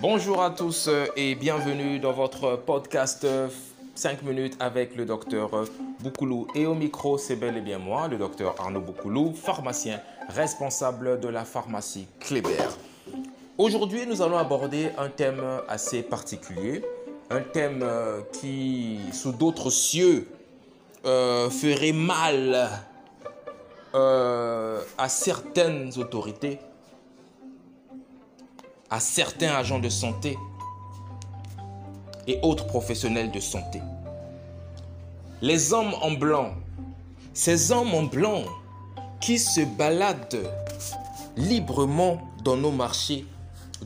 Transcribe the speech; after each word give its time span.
Bonjour 0.00 0.44
à 0.44 0.50
tous 0.50 0.86
euh, 0.86 1.06
et 1.16 1.34
bienvenue 1.34 1.98
dans 1.98 2.12
votre 2.12 2.54
podcast 2.54 3.26
5 3.96 4.18
euh, 4.22 4.26
minutes 4.28 4.56
avec 4.60 4.94
le 4.94 5.04
docteur 5.04 5.52
euh, 5.54 5.64
Boukoulou. 5.98 6.46
Et 6.54 6.66
au 6.66 6.74
micro, 6.76 7.18
c'est 7.18 7.34
bel 7.34 7.56
et 7.56 7.60
bien 7.60 7.78
moi, 7.78 8.06
le 8.06 8.16
docteur 8.16 8.54
Arnaud 8.60 8.80
Boukoulou, 8.80 9.32
pharmacien 9.32 10.00
responsable 10.28 11.18
de 11.18 11.26
la 11.26 11.44
pharmacie 11.44 12.06
Kléber. 12.20 12.68
Aujourd'hui, 13.56 14.06
nous 14.06 14.22
allons 14.22 14.38
aborder 14.38 14.90
un 14.98 15.08
thème 15.08 15.42
assez 15.68 16.04
particulier, 16.04 16.84
un 17.30 17.40
thème 17.40 17.84
qui, 18.32 19.00
sous 19.12 19.32
d'autres 19.32 19.70
cieux, 19.70 20.28
ferait 21.02 21.92
mal 21.92 22.70
à 23.94 25.08
certaines 25.08 25.90
autorités 25.98 26.60
à 28.90 29.00
certains 29.00 29.54
agents 29.54 29.78
de 29.78 29.88
santé 29.88 30.38
et 32.26 32.38
autres 32.42 32.66
professionnels 32.66 33.30
de 33.30 33.40
santé. 33.40 33.80
Les 35.40 35.72
hommes 35.72 35.94
en 36.02 36.12
blanc, 36.12 36.54
ces 37.32 37.72
hommes 37.72 37.94
en 37.94 38.04
blanc 38.04 38.42
qui 39.20 39.38
se 39.38 39.60
baladent 39.60 40.50
librement 41.36 42.20
dans 42.44 42.56
nos 42.56 42.72
marchés, 42.72 43.26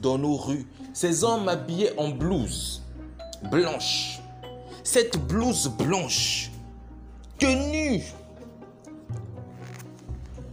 dans 0.01 0.19
nos 0.19 0.37
rues, 0.37 0.67
ces 0.93 1.25
hommes 1.25 1.49
habillés 1.49 1.91
en 1.99 2.09
blouse 2.09 2.83
blanche, 3.51 4.21
cette 4.85 5.19
blouse 5.27 5.69
blanche, 5.69 6.51
tenue, 7.39 8.03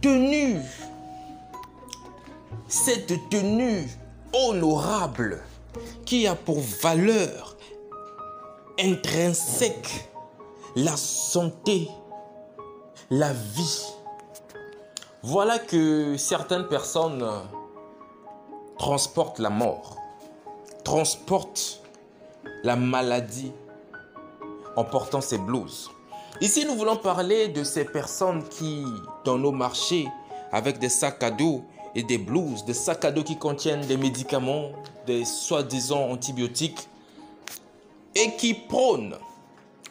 tenue, 0.00 0.60
cette 2.68 3.28
tenue 3.30 3.86
honorable 4.32 5.42
qui 6.04 6.26
a 6.26 6.34
pour 6.34 6.60
valeur 6.60 7.56
intrinsèque 8.78 10.08
la 10.76 10.96
santé, 10.96 11.88
la 13.10 13.32
vie. 13.32 13.86
Voilà 15.22 15.58
que 15.58 16.16
certaines 16.16 16.66
personnes 16.66 17.26
transportent 18.78 19.38
la 19.38 19.50
mort, 19.50 19.96
transportent 20.84 21.82
la 22.62 22.76
maladie 22.76 23.52
en 24.76 24.84
portant 24.84 25.20
ces 25.20 25.38
blouses. 25.38 25.90
Ici, 26.40 26.64
nous 26.64 26.74
voulons 26.74 26.96
parler 26.96 27.48
de 27.48 27.64
ces 27.64 27.84
personnes 27.84 28.42
qui, 28.48 28.82
dans 29.24 29.36
nos 29.36 29.52
marchés, 29.52 30.08
avec 30.52 30.78
des 30.78 30.88
sacs 30.88 31.22
à 31.22 31.30
dos, 31.30 31.62
et 31.94 32.02
des 32.02 32.18
blouses, 32.18 32.64
des 32.64 32.74
sacs 32.74 33.04
à 33.04 33.10
dos 33.10 33.22
qui 33.22 33.36
contiennent 33.36 33.86
des 33.86 33.96
médicaments, 33.96 34.70
des 35.06 35.24
soi-disant 35.24 36.10
antibiotiques, 36.10 36.88
et 38.14 38.36
qui 38.36 38.54
prônent 38.54 39.16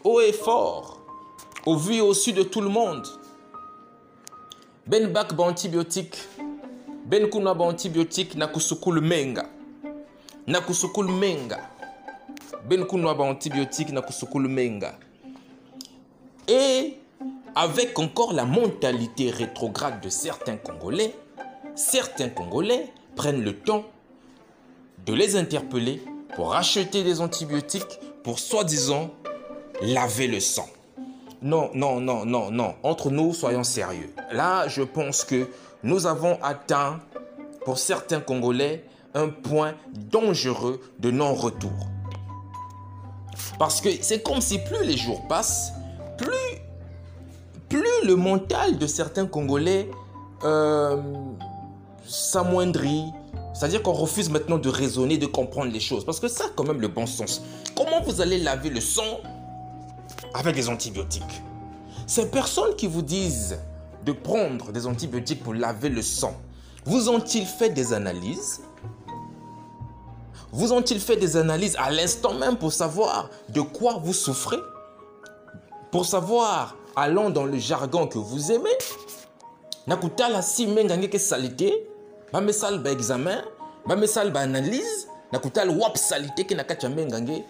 haut 0.04 0.22
et 0.22 0.34
fort, 0.34 1.00
au 1.66 1.76
vu 1.76 1.96
et 1.96 2.02
au 2.02 2.14
su 2.14 2.34
de 2.34 2.44
tout 2.44 2.62
le 2.62 2.70
monde, 2.70 3.08
ben 4.88 5.08
bak 5.12 5.34
ba 5.34 5.44
antibiotique, 5.44 6.18
ben 7.06 7.30
kuna 7.30 7.54
ba 7.54 7.66
antibiotique 7.66 8.36
na 8.36 8.48
kusukul 8.48 9.02
menga, 9.02 9.46
na 10.48 10.62
kusukul 10.62 11.08
menga, 11.08 11.60
ben 12.68 12.86
kuna 12.86 13.14
ba 13.14 13.24
antibiotique 13.24 13.92
na 13.92 14.02
kusukul 14.02 14.48
menga. 14.48 14.96
Et 16.48 16.98
avec 17.56 18.00
encore 18.00 18.34
la 18.34 18.46
mentalité 18.46 19.30
rétrograde 19.30 20.02
de 20.02 20.10
certains 20.10 20.58
Congolais, 20.58 21.14
certains 21.80 22.28
Congolais 22.28 22.92
prennent 23.16 23.42
le 23.42 23.58
temps 23.58 23.86
de 25.06 25.14
les 25.14 25.38
interpeller 25.38 26.04
pour 26.36 26.54
acheter 26.54 27.04
des 27.04 27.22
antibiotiques 27.22 28.00
pour 28.22 28.38
soi-disant 28.38 29.12
laver 29.82 30.28
le 30.28 30.42
sang. 30.42 30.68
Non, 31.42 31.72
non, 31.74 32.02
non, 32.02 32.26
non, 32.26 32.52
non. 32.52 32.76
Entre 32.84 33.10
nous, 33.10 33.34
soyons 33.34 33.64
sérieux. 33.64 34.14
Là, 34.32 34.68
je 34.68 34.82
pense 34.82 35.24
que 35.24 35.48
nous 35.84 36.06
avons 36.06 36.38
atteint, 36.44 37.00
pour 37.64 37.78
certains 37.78 38.20
Congolais, 38.20 38.84
un 39.14 39.30
point 39.30 39.74
dangereux 40.12 40.82
de 41.00 41.12
non-retour. 41.12 41.72
Parce 43.58 43.80
que 43.80 43.90
c'est 44.02 44.22
comme 44.22 44.42
si 44.42 44.60
plus 44.60 44.84
les 44.84 44.98
jours 44.98 45.26
passent, 45.30 45.72
plus, 46.18 46.60
plus 47.70 48.06
le 48.06 48.18
mental 48.18 48.78
de 48.78 48.86
certains 48.86 49.26
Congolais 49.26 49.90
euh, 50.44 50.98
s'amoindrit. 52.10 53.06
C'est-à-dire 53.54 53.84
qu'on 53.84 53.94
refuse 53.94 54.30
maintenant 54.30 54.58
de 54.58 54.70
raisonner, 54.70 55.18
de 55.18 55.26
comprendre 55.26 55.72
les 55.72 55.80
choses. 55.80 56.04
Parce 56.06 56.20
que 56.20 56.28
ça, 56.28 56.46
quand 56.56 56.64
même, 56.64 56.82
le 56.82 56.88
bon 56.88 57.06
sens. 57.06 57.42
Comment 57.76 58.02
vous 58.02 58.22
allez 58.22 58.40
laver 58.40 58.70
le 58.70 58.82
sang 58.82 59.20
avec 60.34 60.56
des 60.56 60.70
antibiotiques? 60.70 61.42
Ces 62.08 62.30
personnes 62.32 62.76
qui 62.76 62.88
vous 62.88 63.04
disent 63.04 63.60
de 64.06 64.12
prendre 64.12 64.72
des 64.72 64.88
antibiotiques 64.88 65.44
pour 65.44 65.54
laver 65.54 65.90
le 65.90 66.02
sang, 66.02 66.34
vous 66.86 67.10
ont-ils 67.10 67.46
fait 67.46 67.70
des 67.70 67.94
analyses? 67.94 68.62
Vous 70.52 70.74
ont-ils 70.74 71.00
fait 71.00 71.18
des 71.18 71.38
analyses 71.38 71.76
à 71.78 71.92
l'instant 71.92 72.34
même 72.34 72.58
pour 72.58 72.74
savoir 72.74 73.30
de 73.50 73.62
quoi 73.62 74.00
vous 74.02 74.14
souffrez? 74.14 74.58
Pour 75.92 76.06
savoir, 76.06 76.76
allant 76.96 77.30
dans 77.30 77.46
le 77.46 77.60
jargon 77.60 78.08
que 78.08 78.18
vous 78.18 78.52
aimez, 78.52 78.70
nakutala 79.86 80.42
si 80.42 80.66
mengange 80.66 81.18
salité 81.18 81.89
bamesala 82.34 82.78
ba 82.78 82.90
examen 82.92 83.42
bamesala 83.86 84.32
ba 84.32 84.42
analyse 84.42 85.08
na 85.32 85.40
kotala 85.40 85.72
wap 85.72 85.98
salite 85.98 86.44
ke 86.48 86.56
na 86.56 86.64
kati 86.64 86.86
ya 86.86 86.92
mengange 86.92 87.44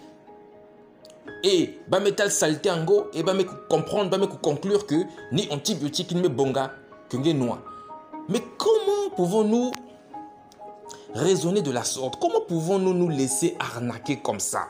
e 1.43 1.79
bametala 1.87 2.29
salite 2.29 2.65
yango 2.69 3.07
e 3.13 3.23
bame 3.23 3.45
comprendre 3.69 4.09
bame 4.09 4.27
conclure 4.41 4.85
que 4.85 5.05
ni 5.31 5.47
antibiotique 5.51 6.11
ni 6.11 6.21
mebonga 6.21 6.71
ke 7.09 7.17
nge 7.17 7.33
noa 7.33 7.59
mais 8.29 8.43
comment 8.57 9.09
pouvons-nous 9.15 9.71
raisonner 11.13 11.61
de 11.61 11.71
la 11.71 11.83
sorte? 11.83 12.19
Comment 12.19 12.41
pouvons-nous 12.41 12.93
nous 12.93 13.09
laisser 13.09 13.55
arnaquer 13.59 14.17
comme 14.17 14.39
ça? 14.39 14.67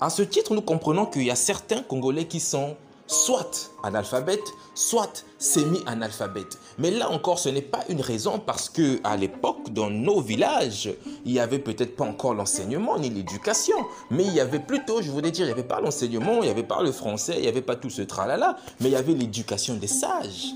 À 0.00 0.10
ce 0.10 0.22
titre 0.22 0.54
nous 0.54 0.62
comprenons 0.62 1.06
qu'il 1.06 1.22
y 1.22 1.30
a 1.30 1.36
certains 1.36 1.82
congolais 1.82 2.26
qui 2.26 2.40
sont 2.40 2.76
soit 3.06 3.70
analphabète, 3.82 4.44
soit 4.74 5.24
semi-analphabète. 5.38 6.58
Mais 6.78 6.90
là 6.90 7.10
encore, 7.10 7.38
ce 7.38 7.48
n'est 7.48 7.62
pas 7.62 7.84
une 7.88 8.00
raison 8.00 8.38
parce 8.38 8.68
que 8.68 9.00
à 9.04 9.16
l'époque, 9.16 9.72
dans 9.72 9.90
nos 9.90 10.20
villages, 10.20 10.90
il 11.24 11.32
n'y 11.32 11.40
avait 11.40 11.58
peut-être 11.58 11.96
pas 11.96 12.04
encore 12.04 12.34
l'enseignement 12.34 12.98
ni 12.98 13.10
l'éducation, 13.10 13.76
mais 14.10 14.24
il 14.24 14.34
y 14.34 14.40
avait 14.40 14.60
plutôt, 14.60 15.02
je 15.02 15.10
voulais 15.10 15.30
dire, 15.30 15.44
il 15.44 15.48
n'y 15.48 15.52
avait 15.52 15.62
pas 15.62 15.80
l'enseignement, 15.80 16.36
il 16.36 16.42
n'y 16.42 16.48
avait 16.48 16.62
pas 16.62 16.82
le 16.82 16.92
français, 16.92 17.34
il 17.36 17.42
n'y 17.42 17.48
avait 17.48 17.62
pas 17.62 17.76
tout 17.76 17.90
ce 17.90 18.02
tralala, 18.02 18.56
mais 18.80 18.88
il 18.88 18.92
y 18.92 18.96
avait 18.96 19.14
l'éducation 19.14 19.74
des 19.74 19.86
sages. 19.86 20.54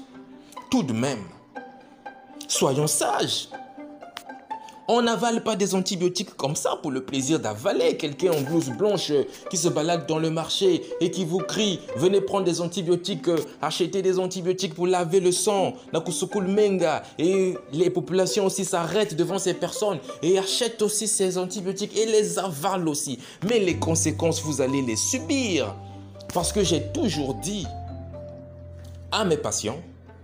Tout 0.70 0.82
de 0.82 0.92
même, 0.92 1.24
soyons 2.48 2.86
sages. 2.86 3.48
On 4.92 5.02
n'avale 5.02 5.44
pas 5.44 5.54
des 5.54 5.76
antibiotiques 5.76 6.36
comme 6.36 6.56
ça 6.56 6.76
pour 6.82 6.90
le 6.90 7.04
plaisir 7.04 7.38
d'avaler. 7.38 7.96
Quelqu'un 7.96 8.32
en 8.32 8.40
blouse 8.40 8.70
blanche 8.70 9.12
qui 9.48 9.56
se 9.56 9.68
balade 9.68 10.04
dans 10.08 10.18
le 10.18 10.30
marché 10.30 10.82
et 11.00 11.12
qui 11.12 11.24
vous 11.24 11.38
crie 11.38 11.78
Venez 11.94 12.20
prendre 12.20 12.44
des 12.44 12.60
antibiotiques, 12.60 13.28
euh, 13.28 13.36
achetez 13.62 14.02
des 14.02 14.18
antibiotiques 14.18 14.74
pour 14.74 14.88
laver 14.88 15.20
le 15.20 15.30
sang. 15.30 15.74
Menga. 15.94 17.04
Et 17.20 17.54
les 17.72 17.88
populations 17.88 18.46
aussi 18.46 18.64
s'arrêtent 18.64 19.14
devant 19.14 19.38
ces 19.38 19.54
personnes 19.54 20.00
et 20.24 20.40
achètent 20.40 20.82
aussi 20.82 21.06
ces 21.06 21.38
antibiotiques 21.38 21.96
et 21.96 22.06
les 22.06 22.40
avalent 22.40 22.90
aussi. 22.90 23.20
Mais 23.48 23.60
les 23.60 23.76
conséquences, 23.76 24.42
vous 24.42 24.60
allez 24.60 24.82
les 24.82 24.96
subir. 24.96 25.72
Parce 26.34 26.52
que 26.52 26.64
j'ai 26.64 26.82
toujours 26.92 27.34
dit 27.34 27.64
à 29.12 29.24
mes 29.24 29.36
patients, 29.36 29.78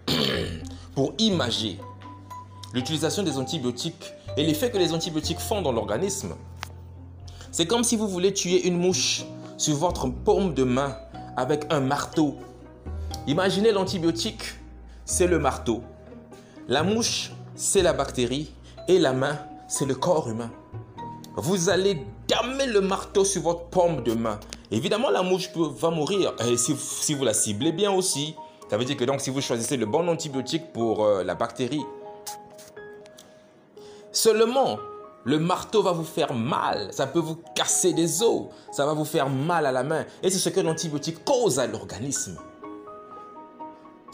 pour 0.97 1.13
imager 1.19 1.79
l'utilisation 2.75 3.23
des 3.23 3.39
antibiotiques 3.39 4.13
et 4.37 4.45
l'effet 4.45 4.71
que 4.71 4.79
les 4.79 4.93
antibiotiques 4.93 5.41
font 5.41 5.63
dans 5.63 5.73
l'organisme. 5.73 6.35
C'est 7.53 7.67
comme 7.67 7.85
si 7.85 7.97
vous 7.97 8.09
voulez 8.09 8.33
tuer 8.33 8.67
une 8.67 8.79
mouche 8.79 9.25
sur 9.57 9.77
votre 9.77 10.09
paume 10.09 10.53
de 10.55 10.65
main 10.65 10.97
avec 11.37 11.65
un 11.71 11.81
marteau. 11.81 12.37
Imaginez 13.27 13.73
l'antibiotique, 13.73 14.43
c'est 15.05 15.27
le 15.27 15.39
marteau. 15.39 15.83
La 16.69 16.83
mouche, 16.83 17.33
c'est 17.55 17.83
la 17.83 17.93
bactérie. 17.93 18.51
Et 18.89 18.99
la 18.99 19.13
main, 19.13 19.39
c'est 19.69 19.87
le 19.87 19.95
corps 19.95 20.29
humain. 20.29 20.51
Vous 21.37 21.71
allez 21.71 22.03
damer 22.29 22.67
le 22.67 22.81
marteau 22.81 23.25
sur 23.25 23.43
votre 23.43 23.65
paume 23.65 24.03
de 24.03 24.15
main. 24.15 24.39
Évidemment, 24.71 25.11
la 25.11 25.23
mouche 25.23 25.53
peut, 25.53 25.67
va 25.67 25.91
mourir. 25.91 26.35
Et 26.47 26.57
si, 26.57 27.15
vous 27.15 27.25
la 27.25 27.35
ciblez 27.35 27.73
bien 27.73 27.91
aussi, 27.91 28.35
ça 28.71 28.77
veut 28.77 28.85
dire 28.85 28.97
que 28.97 29.05
donc 29.05 29.21
si 29.21 29.31
vous 29.31 29.41
choisissez 29.41 29.77
le 29.77 29.87
bon 29.87 30.09
antibiotique 30.09 30.73
pour 30.73 31.05
euh, 31.05 31.25
la 31.25 31.35
bactérie, 31.35 31.83
Seulement, 34.17 34.79
le 35.25 35.39
marteau 35.39 35.83
va 35.83 35.93
vous 35.93 36.03
faire 36.03 36.33
mal, 36.33 36.89
ça 36.91 37.07
peut 37.07 37.19
vous 37.19 37.37
casser 37.55 37.93
des 37.93 38.23
os, 38.23 38.45
ça 38.73 38.87
va 38.87 38.95
vous 38.95 39.05
faire 39.05 39.29
mal 39.29 39.67
à 39.67 39.73
la 39.73 39.83
main. 39.83 40.07
Et 40.23 40.31
c'est 40.31 40.39
ce 40.39 40.49
que 40.49 40.61
l'antibiotique 40.61 41.23
cause 41.23 41.59
à 41.59 41.67
l'organisme. 41.67 42.39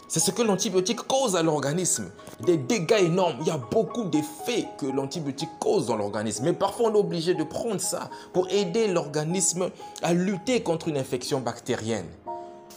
C'est 0.09 0.19
ce 0.19 0.31
que 0.31 0.41
l'antibiotique 0.41 0.99
cause 1.07 1.37
à 1.37 1.41
l'organisme. 1.41 2.11
Des 2.41 2.57
dégâts 2.57 3.03
énormes. 3.03 3.37
Il 3.39 3.47
y 3.47 3.51
a 3.51 3.57
beaucoup 3.57 4.03
d'effets 4.03 4.67
que 4.77 4.87
l'antibiotique 4.87 5.57
cause 5.61 5.85
dans 5.87 5.95
l'organisme. 5.95 6.43
Mais 6.43 6.53
parfois, 6.53 6.89
on 6.89 6.95
est 6.95 6.99
obligé 6.99 7.33
de 7.33 7.45
prendre 7.45 7.79
ça 7.79 8.09
pour 8.33 8.49
aider 8.49 8.89
l'organisme 8.89 9.69
à 10.01 10.13
lutter 10.13 10.63
contre 10.63 10.89
une 10.89 10.97
infection 10.97 11.39
bactérienne. 11.39 12.09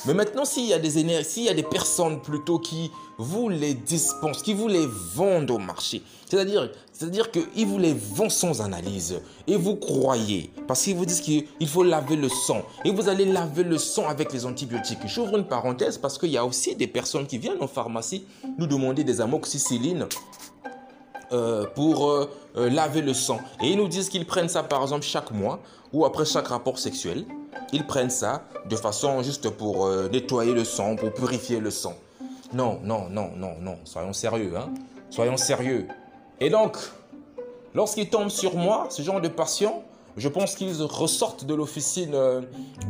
Mais 0.04 0.14
maintenant, 0.14 0.44
s'il 0.44 0.66
y 0.66 0.72
a 0.72 0.78
des 0.78 1.24
s'il 1.24 1.44
y 1.44 1.48
a 1.48 1.54
des 1.54 1.62
personnes 1.62 2.20
plutôt 2.20 2.58
qui 2.58 2.90
vous 3.18 3.48
les 3.48 3.74
dispensent, 3.74 4.42
qui 4.42 4.54
vous 4.54 4.68
les 4.68 4.86
vendent 5.14 5.50
au 5.50 5.58
marché, 5.58 6.02
c'est-à-dire, 6.28 6.70
c'est-à-dire 6.92 7.30
qu'ils 7.30 7.66
vous 7.66 7.78
les 7.78 7.94
vendent 7.94 8.30
sans 8.30 8.60
analyse, 8.60 9.20
et 9.46 9.56
vous 9.56 9.76
croyez, 9.76 10.50
parce 10.66 10.82
qu'ils 10.82 10.96
vous 10.96 11.06
disent 11.06 11.20
qu'il 11.20 11.68
faut 11.68 11.82
laver 11.82 12.16
le 12.16 12.28
sang, 12.28 12.62
et 12.84 12.90
vous 12.90 13.08
allez 13.08 13.24
laver 13.24 13.62
le 13.62 13.78
sang 13.78 14.08
avec 14.08 14.32
les 14.32 14.44
antibiotiques. 14.44 14.98
J'ouvre 15.06 15.38
une 15.38 15.46
parenthèse 15.46 15.98
parce 15.98 16.18
qu'il 16.18 16.30
y 16.30 16.36
a 16.36 16.44
aussi 16.44 16.74
des 16.74 16.86
personnes 16.86 17.26
qui 17.26 17.38
viennent 17.38 17.60
en 17.60 17.68
pharmacie 17.68 18.24
nous 18.58 18.66
demander 18.66 19.02
des 19.02 19.20
amoxicillines 19.20 20.06
euh, 21.32 21.66
pour 21.74 22.08
euh, 22.08 22.30
euh, 22.56 22.70
laver 22.70 23.02
le 23.02 23.12
sang. 23.12 23.40
Et 23.60 23.70
ils 23.70 23.76
nous 23.76 23.88
disent 23.88 24.08
qu'ils 24.08 24.26
prennent 24.26 24.48
ça 24.48 24.62
par 24.62 24.82
exemple 24.82 25.04
chaque 25.04 25.32
mois 25.32 25.58
ou 25.92 26.04
après 26.04 26.24
chaque 26.24 26.48
rapport 26.48 26.78
sexuel. 26.78 27.24
Ils 27.72 27.84
prennent 27.84 28.10
ça 28.10 28.44
de 28.68 28.76
façon 28.76 29.22
juste 29.22 29.50
pour 29.50 29.88
nettoyer 30.12 30.52
le 30.52 30.64
sang, 30.64 30.94
pour 30.94 31.12
purifier 31.12 31.58
le 31.58 31.70
sang. 31.70 31.94
Non, 32.52 32.78
non, 32.84 33.08
non, 33.10 33.30
non, 33.34 33.54
non. 33.60 33.78
Soyons 33.84 34.12
sérieux. 34.12 34.52
Hein? 34.56 34.68
Soyons 35.10 35.36
sérieux. 35.36 35.88
Et 36.38 36.50
donc, 36.50 36.76
lorsqu'ils 37.74 38.08
tombent 38.08 38.28
sur 38.28 38.54
moi, 38.54 38.86
ce 38.90 39.02
genre 39.02 39.20
de 39.20 39.28
patients, 39.28 39.82
je 40.16 40.28
pense 40.28 40.54
qu'ils 40.54 40.82
ressortent 40.82 41.44
de 41.44 41.54
l'officine 41.54 42.14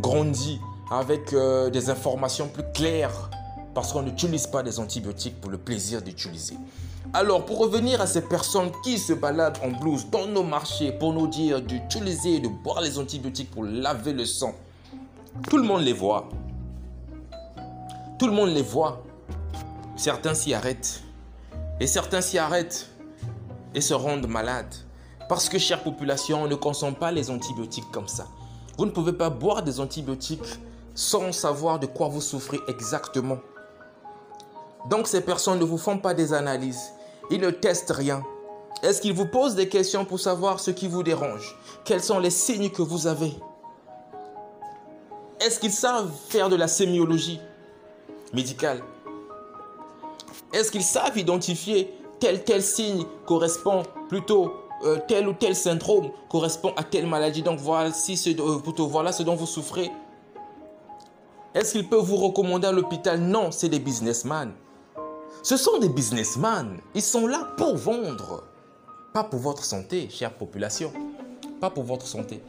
grandis 0.02 0.58
avec 0.90 1.34
des 1.72 1.90
informations 1.90 2.48
plus 2.48 2.64
claires 2.74 3.30
parce 3.76 3.92
qu'on 3.92 4.00
n'utilise 4.00 4.46
pas 4.46 4.62
des 4.62 4.80
antibiotiques 4.80 5.38
pour 5.38 5.50
le 5.50 5.58
plaisir 5.58 6.00
d'utiliser. 6.00 6.56
Alors, 7.12 7.44
pour 7.44 7.58
revenir 7.58 8.00
à 8.00 8.06
ces 8.06 8.22
personnes 8.22 8.72
qui 8.82 8.96
se 8.96 9.12
baladent 9.12 9.58
en 9.62 9.68
blouse 9.68 10.08
dans 10.10 10.26
nos 10.26 10.42
marchés 10.42 10.92
pour 10.92 11.12
nous 11.12 11.26
dire 11.26 11.60
d'utiliser 11.60 12.36
et 12.36 12.40
de 12.40 12.48
boire 12.48 12.80
les 12.80 12.98
antibiotiques 12.98 13.50
pour 13.50 13.64
laver 13.64 14.14
le 14.14 14.24
sang, 14.24 14.54
tout 15.50 15.58
le 15.58 15.64
monde 15.64 15.82
les 15.82 15.92
voit. 15.92 16.30
Tout 18.18 18.28
le 18.28 18.32
monde 18.32 18.48
les 18.48 18.62
voit. 18.62 19.02
Certains 19.94 20.32
s'y 20.32 20.54
arrêtent. 20.54 21.02
Et 21.78 21.86
certains 21.86 22.22
s'y 22.22 22.38
arrêtent 22.38 22.88
et 23.74 23.82
se 23.82 23.92
rendent 23.92 24.26
malades. 24.26 24.74
Parce 25.28 25.50
que, 25.50 25.58
chère 25.58 25.82
population, 25.82 26.44
on 26.44 26.48
ne 26.48 26.54
consomme 26.54 26.94
pas 26.94 27.12
les 27.12 27.28
antibiotiques 27.28 27.90
comme 27.92 28.08
ça. 28.08 28.26
Vous 28.78 28.86
ne 28.86 28.90
pouvez 28.90 29.12
pas 29.12 29.28
boire 29.28 29.62
des 29.62 29.80
antibiotiques 29.80 30.58
sans 30.94 31.30
savoir 31.30 31.78
de 31.78 31.84
quoi 31.84 32.08
vous 32.08 32.22
souffrez 32.22 32.58
exactement. 32.68 33.36
Donc 34.88 35.08
ces 35.08 35.20
personnes 35.20 35.58
ne 35.58 35.64
vous 35.64 35.78
font 35.78 35.98
pas 35.98 36.14
des 36.14 36.32
analyses. 36.32 36.92
Ils 37.30 37.40
ne 37.40 37.50
testent 37.50 37.90
rien. 37.90 38.22
Est-ce 38.82 39.00
qu'ils 39.00 39.14
vous 39.14 39.26
posent 39.26 39.54
des 39.54 39.68
questions 39.68 40.04
pour 40.04 40.20
savoir 40.20 40.60
ce 40.60 40.70
qui 40.70 40.86
vous 40.86 41.02
dérange? 41.02 41.56
Quels 41.84 42.02
sont 42.02 42.18
les 42.18 42.30
signes 42.30 42.70
que 42.70 42.82
vous 42.82 43.06
avez? 43.06 43.34
Est-ce 45.40 45.58
qu'ils 45.58 45.72
savent 45.72 46.10
faire 46.28 46.48
de 46.48 46.56
la 46.56 46.68
sémiologie 46.68 47.40
médicale? 48.32 48.82
Est-ce 50.52 50.70
qu'ils 50.70 50.84
savent 50.84 51.18
identifier 51.18 51.92
tel 52.20 52.44
tel 52.44 52.62
signe 52.62 53.04
correspond 53.26 53.82
plutôt 54.08 54.52
euh, 54.84 54.98
tel 55.08 55.26
ou 55.28 55.32
tel 55.32 55.56
syndrome 55.56 56.10
correspond 56.30 56.72
à 56.76 56.84
telle 56.84 57.06
maladie? 57.06 57.42
Donc 57.42 57.58
voici 57.58 58.16
ce, 58.16 58.30
euh, 58.30 58.58
plutôt, 58.58 58.86
voilà 58.86 59.10
ce 59.12 59.22
dont 59.22 59.34
vous 59.34 59.46
souffrez. 59.46 59.90
Est-ce 61.54 61.72
qu'ils 61.72 61.88
peuvent 61.88 62.04
vous 62.04 62.16
recommander 62.16 62.68
à 62.68 62.72
l'hôpital? 62.72 63.18
Non, 63.18 63.50
c'est 63.50 63.68
des 63.68 63.80
businessmen. 63.80 64.52
Ce 65.42 65.56
sont 65.56 65.78
des 65.78 65.88
businessmen. 65.88 66.78
Ils 66.94 67.02
sont 67.02 67.26
là 67.26 67.48
pour 67.56 67.76
vendre. 67.76 68.44
Pas 69.12 69.24
pour 69.24 69.40
votre 69.40 69.64
santé, 69.64 70.08
chère 70.10 70.34
population. 70.34 70.92
Pas 71.60 71.70
pour 71.70 71.84
votre 71.84 72.06
santé. 72.06 72.42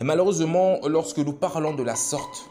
Et 0.00 0.04
malheureusement, 0.04 0.78
lorsque 0.86 1.18
nous 1.18 1.32
parlons 1.32 1.74
de 1.74 1.82
la 1.82 1.94
sorte, 1.94 2.48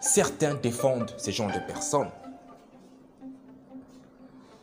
certains 0.00 0.54
défendent 0.54 1.12
ces 1.18 1.32
genres 1.32 1.52
de 1.52 1.58
personnes. 1.66 2.10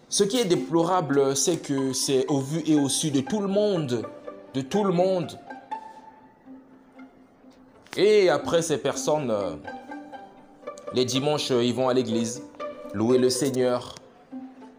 Ce 0.10 0.24
qui 0.24 0.38
est 0.40 0.46
déplorable, 0.46 1.36
c'est 1.36 1.58
que 1.58 1.94
c'est 1.94 2.26
au 2.28 2.40
vu 2.40 2.64
et 2.66 2.80
au 2.80 2.90
su 2.90 3.12
de 3.12 3.22
tout 3.22 3.42
le 3.42 3.48
monde. 3.48 4.06
De 4.54 4.62
tout 4.62 4.84
le 4.84 4.94
monde. 4.94 5.38
Et 7.98 8.30
après 8.30 8.62
ces 8.62 8.78
personnes, 8.78 9.30
euh, 9.30 9.56
les 10.94 11.06
dimanches, 11.06 11.50
ils 11.50 11.74
vont 11.74 11.90
à 11.90 11.94
l'église, 11.94 12.42
louer 12.94 13.18
le 13.18 13.30
Seigneur, 13.30 13.96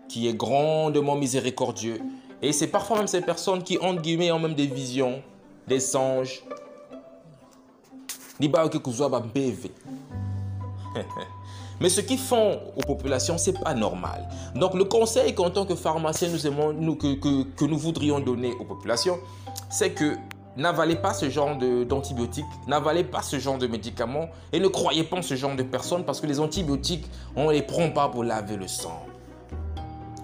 qui 0.08 0.28
est 0.28 0.34
grandement 0.34 1.16
miséricordieux. 1.16 2.00
Et 2.42 2.52
c'est 2.52 2.68
parfois 2.68 2.98
même 2.98 3.06
ces 3.06 3.20
personnes 3.20 3.62
qui, 3.62 3.78
entre 3.78 4.02
guillemets, 4.02 4.30
ont 4.30 4.38
même 4.38 4.54
des 4.54 4.66
visions, 4.66 5.22
des 5.66 5.80
songes. 5.80 6.42
Mais 11.80 11.88
ce 11.88 12.00
qu'ils 12.00 12.18
font 12.18 12.58
aux 12.76 12.82
populations, 12.86 13.36
c'est 13.36 13.58
pas 13.60 13.74
normal. 13.74 14.28
Donc 14.54 14.74
le 14.74 14.84
conseil 14.84 15.34
qu'en 15.34 15.50
tant 15.50 15.66
que 15.66 15.74
pharmacien, 15.74 16.28
nous 16.28 16.46
aimons, 16.46 16.74
que 16.96 17.64
nous 17.64 17.78
voudrions 17.78 18.18
donner 18.20 18.54
aux 18.58 18.64
populations, 18.64 19.18
c'est 19.68 19.90
que 19.90 20.16
n'avalez 20.56 20.96
pas 20.96 21.12
ce 21.12 21.28
genre 21.28 21.56
d'antibiotiques, 21.56 22.46
n'avalez 22.66 23.04
pas 23.04 23.20
ce 23.20 23.38
genre 23.38 23.58
de 23.58 23.66
médicaments 23.66 24.28
et 24.52 24.60
ne 24.60 24.68
croyez 24.68 25.04
pas 25.04 25.18
en 25.18 25.22
ce 25.22 25.36
genre 25.36 25.54
de 25.54 25.62
personnes 25.62 26.04
parce 26.04 26.20
que 26.20 26.26
les 26.26 26.40
antibiotiques, 26.40 27.06
on 27.34 27.48
ne 27.48 27.52
les 27.52 27.62
prend 27.62 27.90
pas 27.90 28.08
pour 28.08 28.24
laver 28.24 28.56
le 28.56 28.68
sang. 28.68 29.04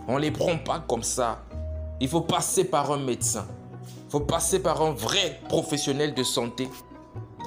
On 0.08 0.16
ne 0.16 0.20
les 0.20 0.30
prend 0.30 0.58
pas 0.58 0.80
comme 0.80 1.02
ça. 1.02 1.42
Il 2.00 2.08
faut 2.08 2.22
passer 2.22 2.64
par 2.64 2.90
un 2.90 2.98
médecin. 2.98 3.46
Il 4.06 4.10
faut 4.10 4.20
passer 4.20 4.58
par 4.60 4.82
un 4.82 4.90
vrai 4.90 5.40
professionnel 5.48 6.14
de 6.14 6.22
santé. 6.22 6.68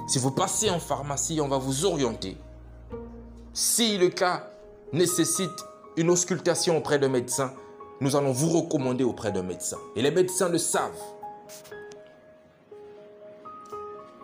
Si 0.08 0.20
vous 0.20 0.32
passez 0.32 0.70
en 0.70 0.80
pharmacie, 0.80 1.40
on 1.42 1.48
va 1.48 1.58
vous 1.58 1.86
orienter. 1.86 2.38
Si 3.54 3.98
le 3.98 4.10
cas 4.10 4.48
nécessite 4.94 5.66
une 5.98 6.10
auscultation 6.10 6.78
auprès 6.78 7.00
d'un 7.00 7.10
médecin, 7.10 7.54
nous 8.02 8.16
allons 8.16 8.32
vous 8.32 8.50
recommander 8.50 9.04
auprès 9.04 9.32
d'un 9.32 9.44
médecin. 9.44 9.78
Et 9.96 10.02
les 10.02 10.12
médecins 10.12 10.50
le 10.50 10.58
savent. 10.58 10.92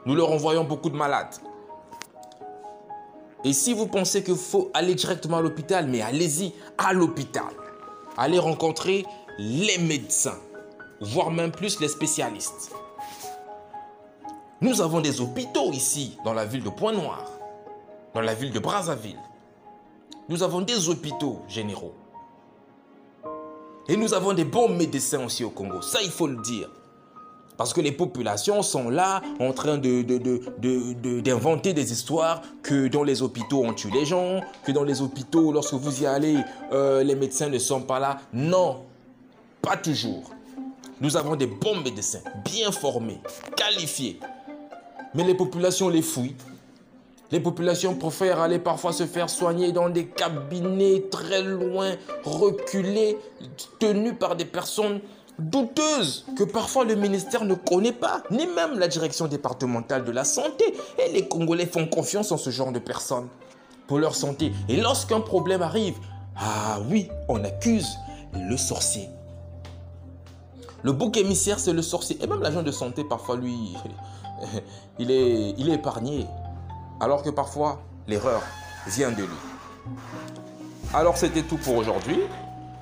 Nous 0.05 0.15
leur 0.15 0.31
envoyons 0.31 0.63
beaucoup 0.63 0.89
de 0.89 0.97
malades. 0.97 1.35
Et 3.43 3.53
si 3.53 3.73
vous 3.73 3.87
pensez 3.87 4.23
qu'il 4.23 4.35
faut 4.35 4.69
aller 4.73 4.95
directement 4.95 5.37
à 5.37 5.41
l'hôpital, 5.41 5.87
mais 5.87 6.01
allez-y 6.01 6.53
à 6.77 6.93
l'hôpital 6.93 7.53
allez 8.17 8.39
rencontrer 8.39 9.05
les 9.37 9.77
médecins, 9.77 10.39
voire 10.99 11.31
même 11.31 11.51
plus 11.51 11.79
les 11.79 11.87
spécialistes. 11.87 12.71
Nous 14.61 14.81
avons 14.81 15.01
des 15.01 15.21
hôpitaux 15.21 15.71
ici, 15.71 16.17
dans 16.23 16.33
la 16.33 16.45
ville 16.45 16.63
de 16.63 16.69
Pointe-Noire, 16.69 17.27
dans 18.13 18.21
la 18.21 18.33
ville 18.33 18.51
de 18.51 18.59
Brazzaville. 18.59 19.19
Nous 20.29 20.43
avons 20.43 20.61
des 20.61 20.89
hôpitaux 20.89 21.41
généraux. 21.47 21.95
Et 23.87 23.97
nous 23.97 24.13
avons 24.13 24.33
des 24.33 24.45
bons 24.45 24.69
médecins 24.69 25.25
aussi 25.25 25.43
au 25.43 25.49
Congo. 25.49 25.81
Ça, 25.81 26.01
il 26.03 26.11
faut 26.11 26.27
le 26.27 26.41
dire. 26.41 26.69
Parce 27.61 27.73
que 27.73 27.81
les 27.81 27.91
populations 27.91 28.63
sont 28.63 28.89
là 28.89 29.21
en 29.39 29.53
train 29.53 29.77
d'inventer 29.77 31.73
des 31.73 31.91
histoires 31.91 32.41
que 32.63 32.87
dans 32.87 33.03
les 33.03 33.21
hôpitaux 33.21 33.61
on 33.63 33.71
tue 33.75 33.91
les 33.91 34.03
gens, 34.03 34.41
que 34.65 34.71
dans 34.71 34.83
les 34.83 35.03
hôpitaux 35.03 35.51
lorsque 35.51 35.75
vous 35.75 36.01
y 36.01 36.07
allez, 36.07 36.37
euh, 36.73 37.03
les 37.03 37.13
médecins 37.13 37.49
ne 37.49 37.59
sont 37.59 37.81
pas 37.81 37.99
là. 37.99 38.19
Non, 38.33 38.85
pas 39.61 39.77
toujours. 39.77 40.31
Nous 40.99 41.15
avons 41.17 41.35
des 41.35 41.45
bons 41.45 41.79
médecins, 41.81 42.23
bien 42.43 42.71
formés, 42.71 43.21
qualifiés. 43.55 44.19
Mais 45.13 45.23
les 45.23 45.35
populations 45.35 45.87
les 45.87 46.01
fouillent. 46.01 46.33
Les 47.29 47.39
populations 47.39 47.93
préfèrent 47.93 48.41
aller 48.41 48.57
parfois 48.57 48.91
se 48.91 49.05
faire 49.05 49.29
soigner 49.29 49.71
dans 49.71 49.87
des 49.87 50.07
cabinets 50.07 51.03
très 51.11 51.43
loin, 51.43 51.91
reculés, 52.23 53.19
tenus 53.77 54.15
par 54.19 54.35
des 54.35 54.45
personnes 54.45 54.99
douteuse 55.49 56.25
que 56.37 56.43
parfois 56.43 56.85
le 56.85 56.95
ministère 56.95 57.45
ne 57.45 57.53
connaît 57.53 57.91
pas, 57.91 58.23
ni 58.31 58.47
même 58.47 58.79
la 58.79 58.87
direction 58.87 59.27
départementale 59.27 60.03
de 60.03 60.11
la 60.11 60.23
santé. 60.23 60.65
Et 60.99 61.11
les 61.11 61.27
Congolais 61.27 61.65
font 61.65 61.87
confiance 61.87 62.31
en 62.31 62.37
ce 62.37 62.49
genre 62.49 62.71
de 62.71 62.79
personnes 62.79 63.27
pour 63.87 63.99
leur 63.99 64.15
santé. 64.15 64.51
Et 64.69 64.77
lorsqu'un 64.77 65.19
problème 65.19 65.61
arrive, 65.61 65.95
ah 66.37 66.79
oui, 66.89 67.09
on 67.27 67.43
accuse 67.43 67.97
le 68.33 68.57
sorcier. 68.57 69.09
Le 70.83 70.91
bouc 70.91 71.17
émissaire, 71.17 71.59
c'est 71.59 71.73
le 71.73 71.81
sorcier. 71.81 72.17
Et 72.21 72.27
même 72.27 72.41
l'agent 72.41 72.63
de 72.63 72.71
santé, 72.71 73.03
parfois, 73.03 73.37
lui, 73.37 73.75
il 74.99 75.11
est, 75.11 75.53
il 75.57 75.69
est 75.69 75.73
épargné. 75.73 76.25
Alors 76.99 77.21
que 77.21 77.29
parfois, 77.29 77.81
l'erreur 78.07 78.41
vient 78.87 79.11
de 79.11 79.23
lui. 79.23 79.39
Alors, 80.93 81.17
c'était 81.17 81.43
tout 81.43 81.57
pour 81.57 81.75
aujourd'hui. 81.75 82.19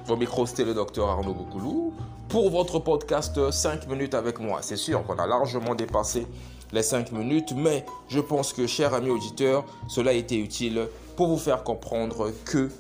Au 0.10 0.16
micro, 0.16 0.48
c'était 0.48 0.66
le 0.66 0.74
docteur 0.74 1.08
Arnaud 1.08 1.36
Boukoulou 1.36 1.94
pour 2.30 2.50
votre 2.50 2.80
podcast 2.80 3.52
5 3.52 3.88
minutes 3.88 4.16
avec 4.16 4.40
moi. 4.40 4.60
C'est 4.64 4.76
sûr 4.76 5.06
qu'on 5.06 5.20
a 5.20 5.28
largement 5.28 5.76
dépassé 5.76 6.26
les 6.72 6.82
5 6.82 7.12
minutes, 7.12 7.54
mais 7.56 7.86
je 8.08 8.20
pense 8.20 8.52
que, 8.52 8.66
chers 8.66 8.96
amis 8.96 9.12
auditeurs, 9.12 9.66
cela 9.88 10.10
a 10.10 10.14
été 10.16 10.38
utile 10.40 10.88
pour 11.16 11.28
vous 11.28 11.38
faire 11.38 11.64
comprendre 11.64 12.32
que 12.44 12.72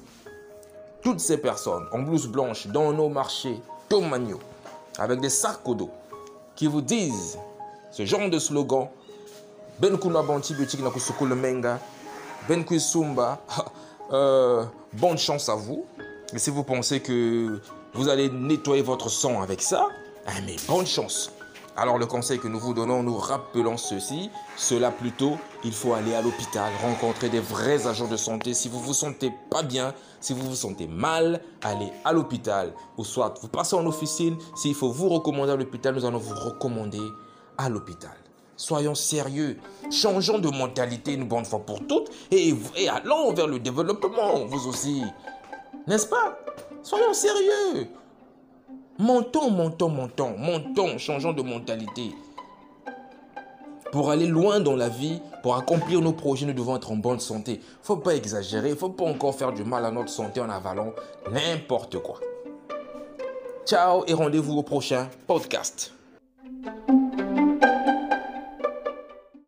toutes 1.03 1.19
ces 1.19 1.37
personnes 1.37 1.85
en 1.91 1.99
blouse 1.99 2.27
blanche 2.27 2.65
dans 2.65 2.91
nos 2.93 3.09
marchés 3.09 3.61
Tomagno, 3.89 4.39
avec 4.97 5.19
des 5.19 5.29
sacs 5.29 5.59
au 5.65 5.75
dos, 5.75 5.91
qui 6.55 6.65
vous 6.65 6.81
disent 6.81 7.37
ce 7.91 8.05
genre 8.05 8.27
de 8.27 8.39
slogan 8.39 8.87
Ben 9.79 9.99
kuna 9.99 10.21
antibiotique 10.21 10.81
na 10.81 10.89
kusukulu 10.89 11.35
menga, 11.35 11.79
Ben 12.47 12.65
euh, 14.11 14.65
bonne 14.93 15.17
chance 15.19 15.47
à 15.47 15.53
vous. 15.53 15.85
Et 16.33 16.37
si 16.37 16.51
vous 16.51 16.63
pensez 16.63 16.99
que 16.99 17.59
vous 17.93 18.07
allez 18.07 18.29
nettoyer 18.29 18.83
votre 18.83 19.09
sang 19.09 19.41
avec 19.41 19.61
ça, 19.61 19.87
ah, 20.27 20.31
mais 20.45 20.55
bonne 20.67 20.85
chance. 20.85 21.31
Alors 21.75 21.97
le 21.97 22.05
conseil 22.05 22.39
que 22.39 22.47
nous 22.47 22.59
vous 22.59 22.73
donnons, 22.73 23.01
nous 23.01 23.17
rappelons 23.17 23.77
ceci, 23.77 24.29
cela 24.57 24.91
plutôt, 24.91 25.37
il 25.63 25.71
faut 25.71 25.93
aller 25.93 26.13
à 26.13 26.21
l'hôpital, 26.21 26.71
rencontrer 26.83 27.29
des 27.29 27.39
vrais 27.39 27.87
agents 27.87 28.07
de 28.07 28.17
santé. 28.17 28.53
Si 28.53 28.69
vous 28.69 28.79
vous 28.79 28.93
sentez 28.93 29.31
pas 29.49 29.63
bien, 29.63 29.93
si 30.19 30.33
vous 30.33 30.41
vous 30.41 30.55
sentez 30.55 30.87
mal, 30.87 31.41
allez 31.63 31.91
à 32.03 32.11
l'hôpital. 32.11 32.73
Ou 32.97 33.05
soit 33.05 33.33
vous 33.41 33.47
passez 33.47 33.75
en 33.75 33.85
officine, 33.87 34.35
s'il 34.55 34.75
faut 34.75 34.91
vous 34.91 35.09
recommander 35.09 35.53
à 35.53 35.55
l'hôpital, 35.55 35.95
nous 35.95 36.05
allons 36.05 36.19
vous 36.19 36.35
recommander 36.35 37.01
à 37.57 37.69
l'hôpital. 37.69 38.11
Soyons 38.55 38.93
sérieux, 38.93 39.57
changeons 39.89 40.37
de 40.37 40.49
mentalité 40.49 41.13
une 41.13 41.27
bonne 41.27 41.45
fois 41.45 41.59
pour 41.59 41.79
toutes 41.87 42.11
et 42.29 42.53
allons 42.89 43.33
vers 43.33 43.47
le 43.47 43.57
développement, 43.57 44.45
vous 44.45 44.67
aussi. 44.67 45.01
N'est-ce 45.87 46.07
pas? 46.07 46.37
Soyons 46.83 47.13
sérieux. 47.13 47.87
Montons, 48.97 49.49
montons, 49.49 49.89
montons, 49.89 50.35
montons, 50.37 50.97
changeons 50.97 51.33
de 51.33 51.41
mentalité. 51.41 52.11
Pour 53.91 54.11
aller 54.11 54.27
loin 54.27 54.59
dans 54.59 54.75
la 54.75 54.89
vie, 54.89 55.19
pour 55.41 55.55
accomplir 55.55 56.01
nos 56.01 56.13
projets, 56.13 56.45
nous 56.45 56.53
devons 56.53 56.75
être 56.75 56.91
en 56.91 56.95
bonne 56.97 57.19
santé. 57.19 57.59
Faut 57.81 57.97
pas 57.97 58.15
exagérer, 58.15 58.75
faut 58.75 58.89
pas 58.89 59.05
encore 59.05 59.35
faire 59.35 59.51
du 59.51 59.63
mal 59.63 59.85
à 59.85 59.91
notre 59.91 60.09
santé 60.09 60.41
en 60.41 60.49
avalant 60.49 60.93
n'importe 61.31 61.97
quoi. 61.99 62.19
Ciao 63.65 64.03
et 64.07 64.13
rendez-vous 64.13 64.57
au 64.57 64.63
prochain 64.63 65.07
podcast. 65.27 65.93